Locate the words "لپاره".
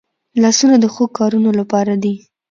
1.59-1.93